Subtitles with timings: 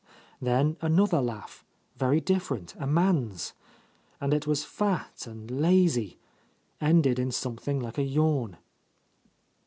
[0.41, 1.63] Then another laugh,
[1.95, 3.53] very different, a man's.
[4.19, 6.17] And it was fat and lazy,—
[6.81, 8.57] ended in something like a yawn.